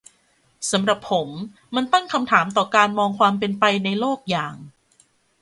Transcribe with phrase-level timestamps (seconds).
[0.71, 1.29] สำหรับผม
[1.75, 4.55] มันตั้งคำถามต่อการมองความเป็นไปในโลกอย่าง